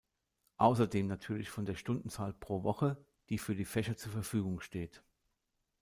[0.57, 2.97] Außerdem natürlich von der Stundenzahl pro Woche,
[3.29, 5.03] die für die Fächer zur Verfügung steht.